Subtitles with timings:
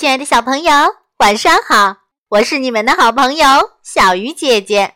[0.00, 0.72] 亲爱的小朋友，
[1.18, 1.94] 晚上好！
[2.30, 3.46] 我是你们的好朋友
[3.82, 4.94] 小鱼姐姐。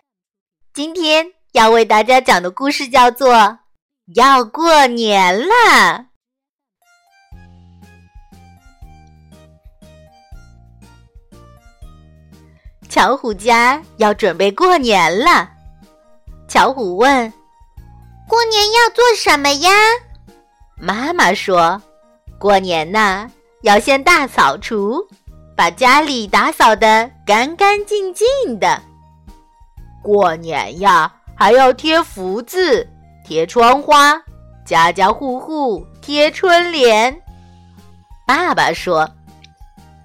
[0.73, 3.35] 今天要为大家讲的故事叫做
[4.15, 6.07] 《要过年了》。
[12.89, 15.51] 巧虎家要准备过年了。
[16.49, 17.31] 巧虎问
[18.27, 19.71] ：“过年要做什么呀？”
[20.81, 21.83] 妈妈说
[22.41, 23.31] ：“过年呐。”
[23.65, 25.03] 要先大扫除，
[25.57, 28.79] 把家里打扫的干干净净的。
[30.03, 32.87] 过年呀，还要贴福字、
[33.27, 34.23] 贴窗花，
[34.67, 37.19] 家家户户贴春联。
[38.27, 39.09] 爸爸说：“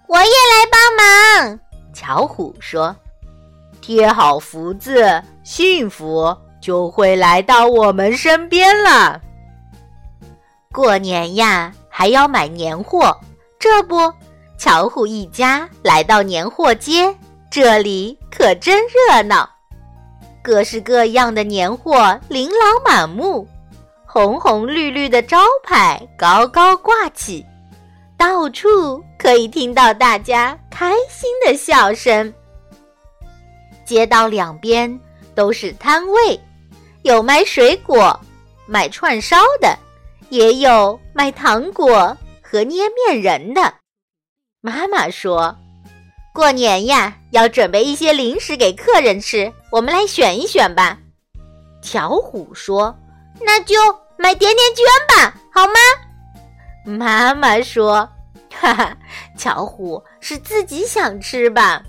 [0.07, 1.59] 我也来帮忙。”
[1.93, 2.95] 巧虎说
[3.81, 9.19] ：“贴好福字，幸福就会来到我们身边了。”
[10.71, 13.19] 过年呀，还要买年货。
[13.59, 14.11] 这不，
[14.57, 17.13] 巧虎一家来到年货街，
[17.51, 19.47] 这里可真热闹，
[20.41, 23.45] 各式各样的年货琳琅满目，
[24.05, 27.45] 红红绿绿的招牌高高挂起，
[28.17, 32.33] 到处可以听到大家开心的笑声。
[33.83, 34.97] 街道两边
[35.35, 36.39] 都是摊位，
[37.01, 38.17] 有卖水果、
[38.65, 39.77] 卖串烧的，
[40.29, 42.15] 也有卖糖果。
[42.51, 43.75] 和捏面人的
[44.59, 45.55] 妈妈说
[46.33, 50.97] ：“过年呀，要准备一些零食给客人吃，我们来选一选吧。”
[51.83, 52.97] 巧虎说
[53.39, 53.75] ：“那就
[54.17, 55.73] 买甜甜圈吧，好吗？”
[56.97, 58.09] 妈妈说
[58.51, 58.97] ：“哈哈，
[59.37, 61.83] 巧虎是自己想吃吧。”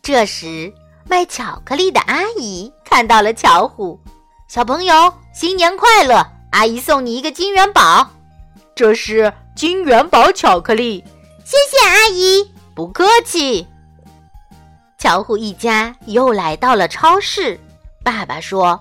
[0.00, 0.72] 这时，
[1.06, 4.00] 卖巧克力的阿姨看到了巧虎，
[4.48, 6.26] 小朋友新年快乐！
[6.52, 8.08] 阿姨送你一个金元宝。
[8.80, 11.04] 这是金元宝巧克力，
[11.44, 13.66] 谢谢阿姨，不客气。
[14.96, 17.60] 巧虎一家又来到了超市。
[18.02, 18.80] 爸爸说：“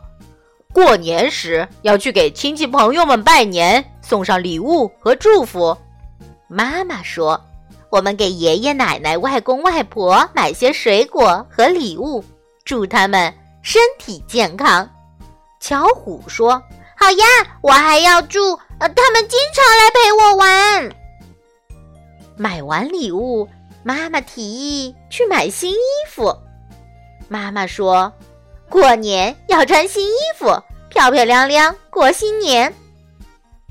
[0.72, 5.78] 过年时要去给亲戚朋友们拜年，送上礼物和祝福。”
[6.48, 7.38] 妈妈说
[7.92, 12.24] ：“我们给爷爷奶奶、外公外婆买些水果和礼物，
[12.64, 14.90] 祝他们身体健康。”
[15.60, 16.64] 巧虎说
[17.10, 17.26] ：“好呀，
[17.62, 20.96] 我还要祝。”呃，他们经常来陪我玩。
[22.38, 23.50] 买完礼物，
[23.82, 25.78] 妈妈提议去买新衣
[26.08, 26.38] 服。
[27.28, 28.14] 妈妈说
[28.70, 30.56] ：“过年要穿新衣服，
[30.90, 32.72] 漂漂亮亮过新年。”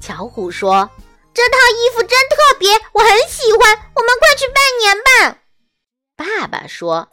[0.02, 0.90] 巧虎说
[1.32, 3.70] ：“这套衣服真特别，我很喜欢。
[3.94, 4.96] 我们快去拜年
[5.30, 5.38] 吧。”
[6.18, 7.08] 爸爸说：“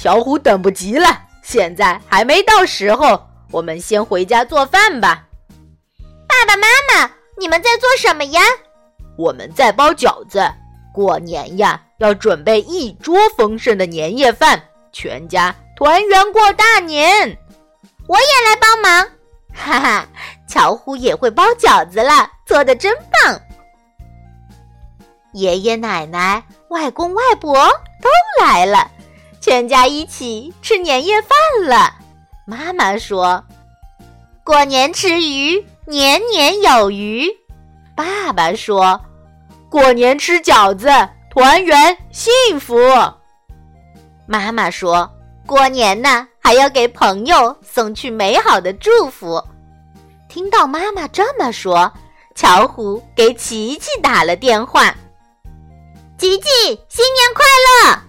[0.00, 5.24] 巧虎等不及了，现在还没到时候，我们先回家做饭吧。”
[6.36, 7.10] 爸爸妈妈。
[7.38, 8.40] 你们在做什么呀？
[9.16, 10.42] 我们在包饺子。
[10.92, 17.36] 过年呀，要准备一桌丰盛的年夜饭，全家团圆过大年。
[18.08, 19.06] 我也来帮忙，
[19.54, 20.08] 哈哈！
[20.48, 23.40] 巧虎也会包饺子了，做的真棒。
[25.34, 27.54] 爷爷奶奶、外公外婆
[28.00, 28.08] 都
[28.42, 28.90] 来了，
[29.40, 31.30] 全家一起吃年夜饭
[31.66, 31.94] 了。
[32.46, 33.44] 妈妈说
[34.44, 37.30] ：“过年吃鱼。”年年有余，
[37.94, 39.00] 爸爸说
[39.70, 40.88] ：“过年吃饺子，
[41.30, 42.76] 团圆幸福。”
[44.26, 45.08] 妈妈说
[45.46, 49.40] ：“过年呢，还要给朋友送去美好的祝福。”
[50.28, 51.92] 听到妈妈这么说，
[52.34, 54.92] 巧虎给琪琪打了电话
[56.18, 56.48] ：“琪琪，
[56.88, 57.44] 新年快
[57.86, 58.02] 乐！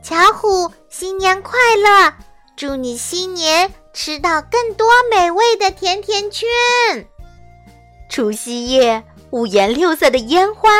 [0.00, 2.14] 巧虎，新年快乐！
[2.54, 6.48] 祝你新年！”吃到更多美味的甜甜圈。
[8.08, 10.70] 除夕夜，五颜六色的烟花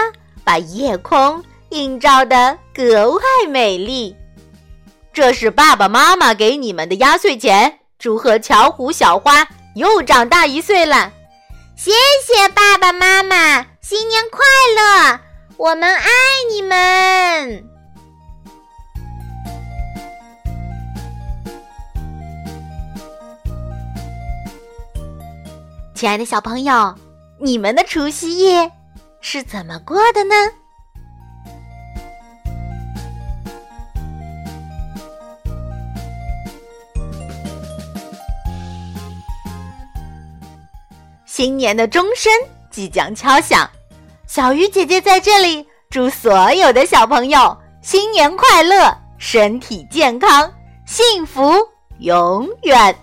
[0.45, 4.17] 把夜空映照的格外美丽。
[5.13, 11.13] 这是爸爸妈妈给你们的压岁钱，祝贺巧虎小花又长大一岁了。
[11.77, 11.93] 谢
[12.25, 14.41] 谢爸爸妈妈，新年快
[14.77, 15.21] 乐！
[15.57, 16.11] 我们爱
[16.51, 17.70] 你们。
[26.01, 26.95] 亲爱的小朋友，
[27.39, 28.73] 你们的除夕夜
[29.21, 30.35] 是怎么过的呢？
[41.27, 42.33] 新年的钟声
[42.71, 43.69] 即将敲响，
[44.27, 50.51] 小鱼姐姐在这里祝所有的小朋友新年快乐，身体健康，
[50.87, 51.53] 幸福
[51.99, 52.97] 永远。